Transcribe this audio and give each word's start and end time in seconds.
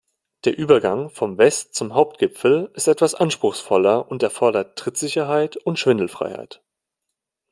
Der 0.45 0.57
Übergang 0.57 1.11
vom 1.11 1.37
West- 1.37 1.75
zum 1.75 1.93
Hauptgipfel 1.93 2.71
ist 2.73 2.87
etwas 2.87 3.13
anspruchsvoller 3.13 4.09
und 4.09 4.23
erfordert 4.23 4.75
Trittsicherheit 4.75 5.57
und 5.57 5.77
Schwindelfreiheit. 5.77 6.63